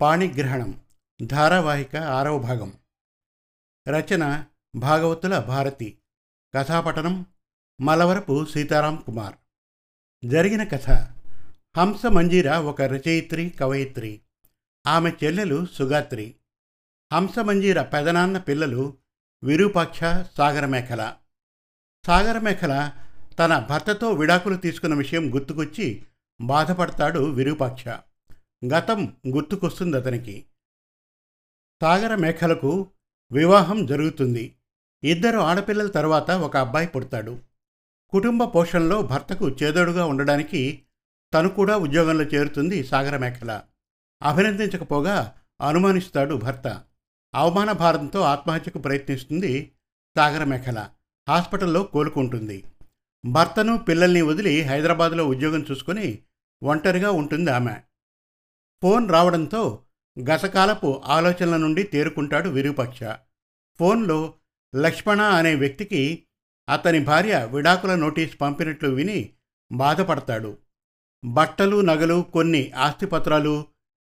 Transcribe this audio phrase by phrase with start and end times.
[0.00, 0.80] పాణిగ్రహణం
[1.26, 2.72] ధారావాహిక ఆరవ భాగం.
[3.88, 4.44] రచన
[4.76, 5.98] భాగవతుల భారతి.
[6.54, 7.26] కథాపఠనం
[7.80, 9.34] మలవరపు సీతారాం కుమార్.
[10.24, 10.90] జరిగిన కథ
[11.76, 14.20] హంస మంజీర ఒక రచయిత్రి కవయిత్రి.
[14.86, 16.36] ఆమె చెల్లెలు సుగాత్రి.
[17.12, 18.96] హంస మంజీర పెదనాన్న పిల్లలు
[19.44, 20.00] విరూపాక్ష
[20.36, 21.16] సాగరమేఖల.
[22.06, 22.92] సాగరమేఖల
[23.38, 26.04] తన భర్తతో విడాకులు తీసుకున్న విషయం గుర్తుకొచ్చి
[26.40, 27.88] బాధపడతాడు విరూపాక్ష.
[28.74, 30.44] గతం గుర్తుకొస్తుంది అతనికి.
[31.82, 32.90] సాగర మేఖలకు
[33.32, 34.54] వివాహం జరుగుతుంది.
[35.04, 37.38] ఇద్దరు ఆడపిల్లల తర్వాత ఒక అబ్బాయి పుడతాడు.
[38.10, 40.82] కుటుంబ పోషణలో భర్తకు చేదోడుగా ఉండడానికి
[41.34, 43.62] తను కూడా ఉద్యోగంలో చేరుతుంది సాగర మేఖల
[44.22, 46.82] అభినందించకపోగా అనుమానిస్తాడు భర్త.
[47.34, 49.72] అవమాన భారంతో ఆత్మహత్యకు ప్రయత్నిస్తుంది
[50.16, 50.88] సాగర మేఖల
[51.28, 52.64] హాస్పిటల్లో కోలుకుంటుంది.
[53.26, 56.22] భర్తను పిల్లల్ని వదిలి హైదరాబాద్లో ఉద్యోగం చూసుకుని
[56.62, 57.74] ఒంటరిగా ఉంటుంది ఆమె?
[58.82, 59.82] ఫోన్ రావడంతో
[60.20, 63.00] గతకాలపు ఆలోచనల నుండి తేరుకుంటాడు విరూపక్ష.
[63.78, 64.34] ఫోన్లో
[64.76, 66.24] లక్ష్మణ అనే వ్యక్తికి
[66.68, 69.32] అతని భార్య విడాకుల నోటీస్ పంపినట్లు విని
[69.72, 70.58] బాధపడతాడు.
[71.24, 73.64] బట్టలు నగలు కొన్ని ఆస్తిపత్రాలు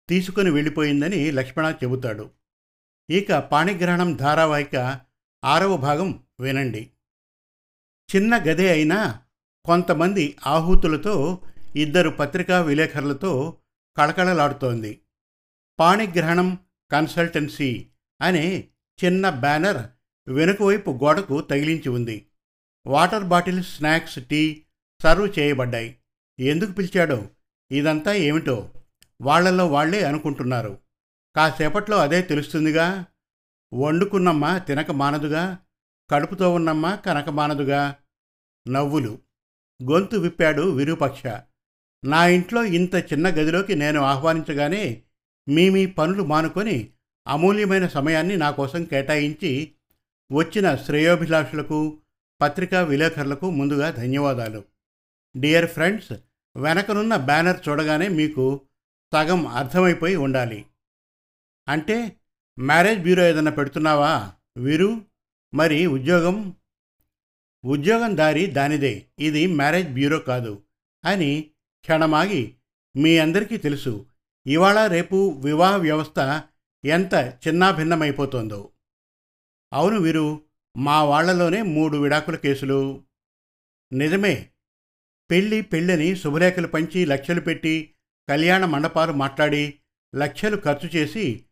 [0.10, 2.30] తీసుకుని వెళ్ళిపోయిందని లక్ష్మణ చెబుతాడు.
[3.10, 5.00] ఇక పాణిగ్రహణం ధారావాహిక
[5.46, 6.90] ఆరవ భాగం వినండి.
[8.16, 9.22] చిన్న గదే అయినా
[9.66, 11.42] కొంతమంది ఆహూతులతో
[11.76, 13.58] ఇద్దరు పత్రికా విలేకరులతో
[13.98, 15.02] కళకళలాడుతోంది.
[15.80, 16.58] పాణిగ్రహణం
[16.92, 17.88] కన్సల్టెన్సీ
[18.22, 18.68] అనే
[19.06, 19.88] చిన్న బ్యానర్
[20.32, 22.26] వెనుకవైపు గోడకు తగిలించి ఉంది.
[22.88, 24.66] Water bottle snacks tea
[25.04, 25.98] serve చేయబడ్డాయి.
[26.40, 27.28] ఎందుకు పిలిచాడో
[27.72, 28.70] ఇదంతా ఏమిటో
[29.22, 30.78] వాళ్ళలో వాళ్ళే అనుకుంటున్నారు.
[31.36, 33.06] కాసేపట్లో అదే తెలుస్తుందిగా.
[33.74, 35.58] వండుకున్నమ్మ తినక మానదుగా
[36.12, 37.96] కడుపుతో ఉన్నమ్మ కనక మానదుగా
[38.68, 39.20] నవ్వులు.
[39.84, 41.24] గొంతు విప్పాడు విరూపక్ష.
[42.06, 45.02] నా ఇంట్లో ఇంత చిన్న గదిలోకి నేను ఆహ్వానించగానే
[45.50, 46.90] మీ మీ పనులు మానుకొని
[47.28, 49.72] అమూల్యమైన సమయాన్ని నా కోసం కేటాయించి
[50.32, 51.98] వచ్చిన శ్రేయోభిలాషులకు
[52.42, 54.64] పత్రికా విలేకరులకు ముందుగా ధన్యవాదాలు.
[55.38, 56.14] డియర్ ఫ్రెండ్స్
[56.58, 58.62] వెనకనున్న బ్యానర్ చూడగానే మీకు
[59.14, 60.66] సగం అర్థమైపోయి ఉండాలి.
[61.70, 62.16] అంటే
[62.60, 64.34] మ్యారేజ్ బ్యూరో ఏదైనా పెడుతున్నావా?
[64.58, 65.02] వీరు
[65.54, 66.56] మరి ఉద్యోగం
[67.66, 69.06] ఉద్యోగం దారి దానిదే.
[69.20, 70.62] ఇది మ్యారేజ్ బ్యూరో కాదు
[71.06, 71.52] అని
[71.82, 72.56] క్షణమాగి
[72.98, 74.06] మీ అందరికీ తెలుసు.
[74.48, 76.44] ఇవాళ రేపు వివాహ వ్యవస్థ
[76.86, 78.72] ఎంత చిన్నాభిన్నమైపోతుందో.
[79.74, 80.42] అవును వీరు
[80.78, 83.04] మా వాళ్ళలోనే మూడు విడాకుల కేసులు.
[83.94, 84.50] నిజమే.
[85.32, 87.94] పెళ్ళి పెళ్ళని శుభలేఖలు పంచి లక్షలు పెట్టి
[88.30, 89.80] కళ్యాణ మండపాలు మాట్లాడి
[90.16, 91.44] లక్షలు ఖర్చు చేసి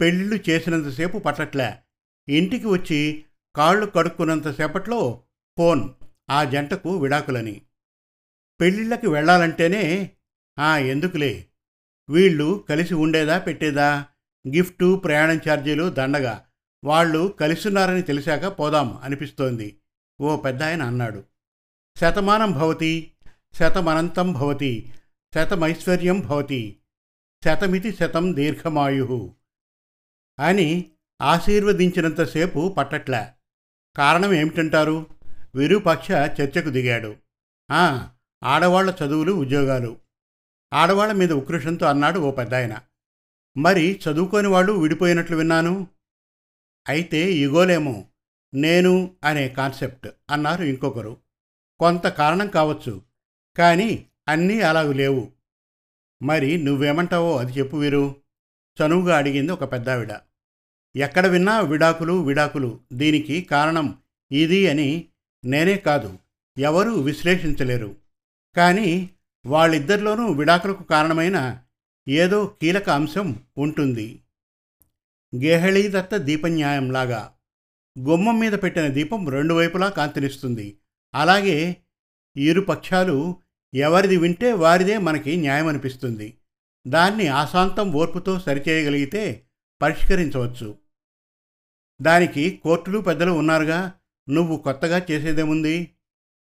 [0.00, 1.76] పెళ్ళిళ్ళు చేసినంతసేపు పట్టట్లే.
[2.28, 3.24] ఇంటికి వచ్చి
[3.56, 5.22] కాళ్ళు కడుక్కున్నంతసేపట్లో
[5.58, 5.90] ఫోన్
[6.30, 7.62] ఆ జంటకు విడాకులని.
[8.60, 10.10] పెళ్ళిళ్ళకి వెళ్ళాలంటేనే
[10.58, 11.46] ఆ ఎందుకులే?
[12.10, 14.06] వీళ్ళు కలిసి ఉండేదా పెట్టేదా?
[14.48, 16.44] గిఫ్టు ప్రయాణం ఛార్జీలు దండగా.
[16.84, 19.78] వాళ్ళు కలిసున్నారని తెలిసాక పోదాం అనిపిస్తోంది.
[20.20, 21.24] ఓ పెద్ద ఆయన అన్నాడు.
[21.98, 23.12] శతమానం భవతి
[23.54, 24.92] శతమనంతం భవతి
[25.34, 26.78] శతమైశ్వర్యం భవతి
[27.44, 29.34] శతమితి శతం దీర్ఘమాయు
[30.40, 30.90] అని
[31.22, 33.26] ఆశీర్వదించినంతసేపు పట్టట్లే.
[33.96, 35.17] కారణం ఏమిటంటారు?
[35.58, 37.16] విరూపాక్ష చర్చకు దిగాడు.
[37.70, 38.08] ఆ
[38.44, 39.96] ఆడవాళ్ళ చదువులు ఉద్యోగాలు.
[40.72, 42.80] ఆడవాళ్ళ మీద ఉక్రోషంతో అన్నాడు ఓ పెద్దాయన.
[43.58, 45.86] మరి చదువుకోని వాళ్ళు విడిపోయినట్లు విన్నాను?
[46.88, 48.04] అయితే ఇగోలేమో
[48.54, 51.16] నేను అనే కాన్సెప్ట్ అన్నారు ఇంకొకరు.
[51.78, 53.02] కొంత కారణం కావచ్చు
[53.58, 55.32] కానీ అన్నీ అలాగు లేవు.
[56.22, 58.16] మరి నువ్వేమంటావో అది చెప్పు వీరు
[58.78, 60.12] చనువుగా అడిగింది ఒక పెద్దావిడ.
[60.96, 62.80] ఎక్కడ విన్నా విడాకులు విడాకులు.
[62.92, 63.98] దీనికి కారణం
[64.32, 65.08] ఇది అని
[65.44, 66.18] నేనే కాదు
[66.58, 67.96] ఎవరూ విశ్లేషించలేరు.
[68.56, 69.10] కానీ
[69.46, 71.62] వాళ్ళిద్దరిలోనూ విడాకులకు కారణమైన
[72.08, 74.22] ఏదో కీలక అంశం ఉంటుంది.
[75.36, 77.34] గేహళీదత్త దీపన్యాయంలాగా
[77.98, 80.78] గుమ్మం మీద పెట్టిన దీపం రెండు వైపులా కాంతినిస్తుంది.
[81.14, 81.76] అలాగే
[82.36, 83.36] ఇరు పక్షాలు
[83.74, 86.38] ఎవరిది వింటే వారిదే మనకి న్యాయం అనిపిస్తుంది
[86.88, 89.46] దాన్ని ఆశాంతం ఓర్పుతో సరిచేయగలిగితే
[89.82, 90.78] పరిష్కరించవచ్చు.
[92.02, 93.92] దానికి కోర్టులు పెద్దలు ఉన్నారుగా?
[94.30, 95.94] నువ్వు కొత్తగా చేసేదేముంది?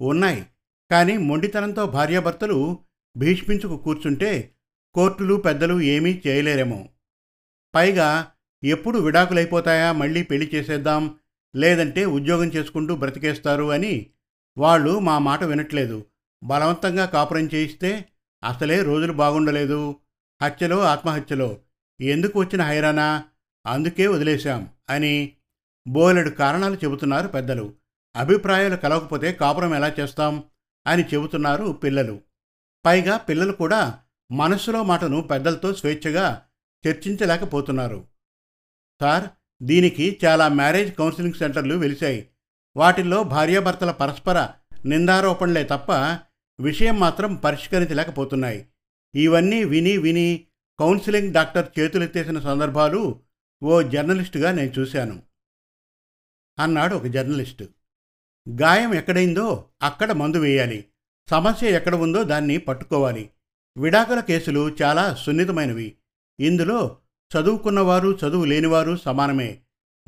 [0.01, 0.45] ఉన్నాయి.
[0.91, 2.79] కానీ మొండితనంతో భార్యాభర్తలు
[3.17, 4.51] భీష్మించుకు కూర్చుంటే
[4.93, 6.89] కోర్టులు పెద్దలు ఏమీ చేయలేరేమో.
[7.75, 8.31] పైగా
[8.63, 9.91] ఎప్పుడు విడాకులైపోతాయా?
[9.91, 11.15] మళ్ళీ పెళ్ళి చేసేద్దాం.
[11.55, 14.07] లేదంటే ఉద్యోగం చేసుకుంటూ బ్రతికేస్తారు అని
[14.57, 16.05] వాళ్ళు మా మాట వినట్లేదు.
[16.43, 18.05] బలవంతంగా కాపురం చేయిస్తే
[18.43, 19.95] అసలే రోజులు బాగుండలేదు.
[20.43, 21.57] హత్యలో ఆత్మహత్యలో.
[22.01, 23.23] ఎందుకు వచ్చిన హైరానా?
[23.67, 25.34] అందుకే వదిలేశాం అని
[25.87, 27.73] బోలెడు కారణాలు చెబుతున్నారు పెద్దలు.
[28.15, 30.43] అభిప్రాయాలు కలవకపోతే కాపురం ఎలా చేస్తాం?
[30.87, 32.21] అని చెబుతున్నారు పిల్లలు.
[32.85, 33.99] పైగా పిల్లలు కూడా
[34.31, 36.41] మనస్సులో మాటను పెద్దలతో స్వేచ్ఛగా
[36.87, 38.07] చర్చించలేకపోతున్నారు.
[39.01, 39.23] సార్
[39.63, 42.29] దీనికి చాలా మ్యారేజ్ కౌన్సిలింగ్ సెంటర్లు వెలిశాయి.
[42.77, 44.49] వాటిల్లో భార్యాభర్తల పరస్పర
[44.85, 45.91] నిందారోపణలే తప్ప
[46.59, 48.67] విషయం మాత్రం పరిష్కరించలేకపోతున్నాయి.
[49.15, 50.47] ఇవన్నీ విని విని
[50.79, 53.21] కౌన్సిలింగ్ డాక్టర్ చేతులెత్తేసిన సందర్భాలు
[53.63, 55.21] ఓ జర్నలిస్టుగా నేను చూశాను.
[56.59, 57.67] అన్నాడు ఒక జర్నలిస్టు.
[58.49, 60.85] గాయం ఎక్కడైందో అక్కడ మందు వేయాలి.
[61.29, 63.29] సమస్య ఎక్కడ ఉందో దాన్ని పట్టుకోవాలి.
[63.77, 65.95] విడాకుల కేసులు చాలా సున్నితమైనవి.
[66.39, 66.97] ఇందులో
[67.31, 69.59] చదువుకున్నవారు చదువు లేనివారు సమానమే.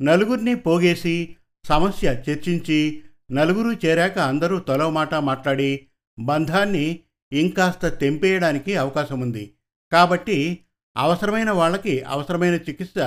[0.02, 3.02] నలుగురిని పోగేసి సమస్య చర్చించి
[3.32, 5.86] నలుగురు చేరాక అందరూ తలో మాట మాట్లాడి
[6.18, 7.00] బంధాన్ని
[7.32, 9.54] ఇంకాస్త తెంపేయడానికి అవకాశం ఉంది
[9.92, 10.64] కాబట్టి
[10.96, 12.98] అవసరమైన వాళ్ళకి అవసరమైన చికిత్స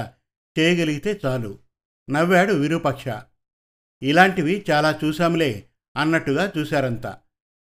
[0.60, 1.60] చేయగలిగితే చాలు.
[2.10, 3.08] నవ్వాడు విరూపక్ష.
[4.03, 5.65] ఇలాంటివి చాలా చూశాంలే
[5.98, 7.18] అన్నట్టుగా చూశారంతా.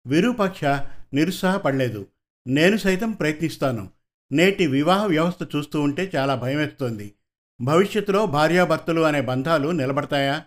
[0.07, 0.63] విరూపక్ష
[1.13, 2.07] నిరుత్సాహపడలేదు.
[2.47, 3.89] నేను సైతం ప్రయత్నిస్తాను.
[4.31, 7.13] నేటి వివాహ వ్యవస్థ చూస్తూ ఉంటే చాలా భయమేస్తోంది.
[7.61, 10.43] భవిష్యత్తులో భార్యాభర్తలు అనే బంధాలు నిలబడతాయా?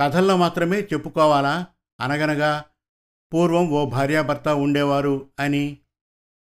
[0.00, 1.66] కథల్లో మాత్రమే చెప్పుకోవాలా?
[2.00, 2.64] అనగనగా
[3.34, 5.76] పూర్వం ఓ భార్యాభర్త ఉండేవారు అని.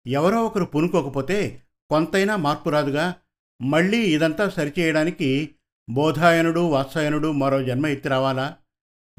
[0.07, 3.15] ఎవరో ఒకరు పునుకోకపోతే కొంతైనా మార్పు రాదుగా?
[3.61, 5.55] మళ్ళీ ఇదంతా సరిచేయడానికి
[5.89, 8.55] బోధాయనుడు వాత్సాయనుడు మరో జన్మ ఎత్తి రావాలా?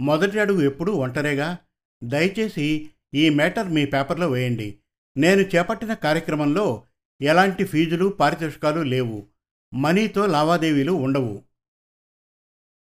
[0.02, 1.58] మొదటి అడుగు ఎప్పుడూ ఒంటరేగా.
[2.04, 4.78] దయచేసి ఈ మేటర్ మీ పేపర్లో వేయండి.
[5.16, 6.86] నేను చేపట్టిన కార్యక్రమంలో
[7.22, 9.26] ఎలాంటి ఫీజులు పారితోషికాలు లేవు.
[9.74, 11.42] మనీతో లావాదేవీలు ఉండవు.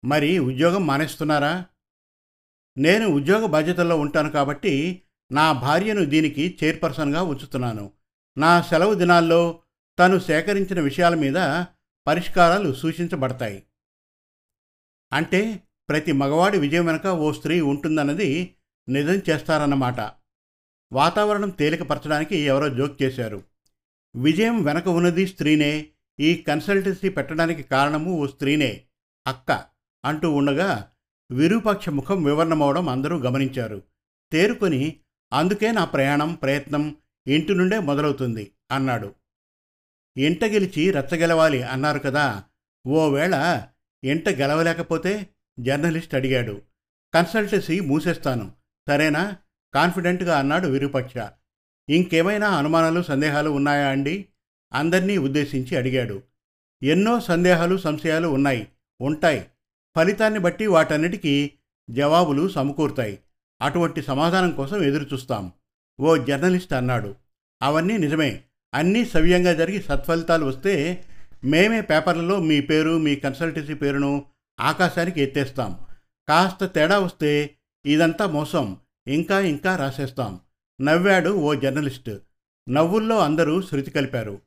[0.06, 1.66] మరి ఉద్యోగం మానేస్తున్నారా?
[2.78, 5.02] నేను ఉద్యోగ బాధ్యతల్లో ఉంటాను కాబట్టి
[5.32, 7.92] నా భార్యను దీనికి చైర్పర్సన్గా ఉంచుతున్నాను.
[8.38, 9.62] నా సెలవు దినాల్లో
[10.00, 11.66] తను సేకరించిన విషయాల మీద
[12.08, 13.64] పరిష్కారాలు సూచించబడతాయి.
[15.14, 18.56] అంటే ప్రతి మగవాడి విజయం వెనుక ఓ స్త్రీ ఉంటుందన్నది
[18.90, 20.12] నిజం చేస్తారన్నమాట.
[20.92, 23.44] వాతావరణం తేలికపరచడానికి ఎవరో జోక్ చేశారు.
[24.16, 25.88] విజయం వెనక ఉన్నది స్త్రీనే
[26.20, 28.82] ఈ కన్సల్టెన్సీ పెట్టడానికి కారణము ఓ స్త్రీనే
[29.28, 29.64] అక్క
[30.06, 30.90] అంటూ ఉండగా
[31.32, 33.82] విరూపాక్ష ముఖం వివరణమవడం అందరూ గమనించారు.
[34.32, 35.00] తేరుకొని
[35.34, 36.96] అందుకే నా ప్రయాణం ప్రయత్నం
[37.28, 39.16] ఇంటి నుండే మొదలవుతుంది అన్నాడు.
[40.18, 42.44] ఇంట గెలిచి రచ్చగెలవాలి అన్నారు కదా
[42.88, 43.68] ఓవేళ
[44.04, 46.62] ఇంట గెలవలేకపోతే జర్నలిస్ట్ అడిగాడు.
[47.14, 48.52] కన్సల్టెన్సీ మూసేస్తాను.
[48.88, 49.36] సరేనా?
[49.74, 51.14] కాన్ఫిడెంట్గా అన్నాడు విరూపక్ష.
[51.90, 54.26] ఇంకేమైనా అనుమానాలు సందేహాలు ఉన్నాయా అండి?
[54.74, 56.24] అందర్నీ ఉద్దేశించి అడిగాడు.
[56.84, 58.68] ఎన్నో సందేహాలు సంశయాలు ఉన్నాయి.
[59.02, 59.46] ఉంటాయి.
[59.96, 61.52] ఫలితాన్ని బట్టి వాటన్నిటికీ
[61.90, 63.20] జవాబులు సమకూరుతాయి.
[63.62, 65.52] అటువంటి సమాధానం కోసం ఎదురుచూస్తాం.
[66.00, 67.16] ఓ జర్నలిస్ట్ అన్నాడు.
[67.62, 68.42] అవన్నీ నిజమే.
[68.74, 71.06] అన్నీ సవ్యంగా జరిగి సత్ఫలితాలు వస్తే
[71.44, 74.26] మేమే పేపర్లలో మీ పేరు మీ కన్సల్టెన్సీ పేరును
[74.60, 75.80] ఆకాశానికి ఎత్తేస్తాం.
[76.30, 77.56] కాస్త తేడా వస్తే
[77.86, 78.78] ఇదంతా మోసం.
[79.08, 80.40] ఇంకా ఇంకా రాసేస్తాం.
[80.82, 82.10] నవ్వాడు ఓ జర్నలిస్ట్.
[82.70, 84.42] నవ్వుల్లో అందరూ శృతి కలిపారు.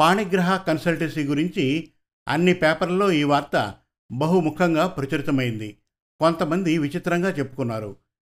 [0.00, 1.92] పాణిగ్రహ కన్సల్టెన్సీ గురించి
[2.28, 3.74] అన్ని పేపర్లలో ఈ వార్త
[4.12, 5.78] బహుముఖంగా ప్రచురితమైంది.
[6.20, 7.96] కొంతమంది విచిత్రంగా చెప్పుకున్నారు.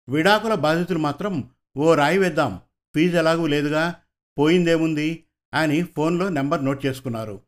[0.10, 2.62] విడాకుల బాధితులు మాత్రం ఓ రాయి వేద్దాం.
[2.96, 3.96] ఫీజు ఎలాగూ లేదుగా.
[4.40, 5.24] పోయిందేముంది?
[5.54, 7.42] అని ఫోన్లో నెంబర్ నోట్ చేసుకున్నారు.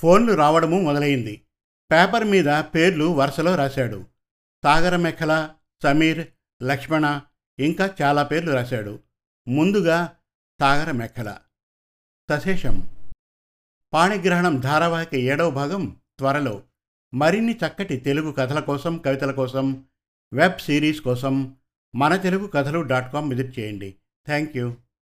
[0.00, 1.42] ఫోన్లు రావడము మొదలైంది.
[1.92, 4.04] పేపర్ మీద పేర్లు వరుసలో రాశాడు.
[4.64, 5.50] సాగరమెఖల
[5.82, 6.28] సమీర్
[6.62, 7.20] లక్ష్మణ
[7.58, 8.98] ఇంకా చాలా పేర్లు రాశాడు.
[9.48, 10.16] ముందుగా
[10.60, 11.38] సాగరమెఖల
[12.30, 12.88] సశేషం.
[13.92, 16.62] పాణిగ్రహణం ధారావాహిక ఏడవ భాగం త్వరలో.
[17.14, 19.84] మరిన్ని చక్కటి తెలుగు కథల కోసం కవితల కోసం
[20.32, 21.56] వెబ్ సిరీస్ కోసం
[21.96, 23.94] మన తెలుగు కథలు డాట్ కామ్ విజిట్ చేయండి.
[24.26, 24.76] Thank you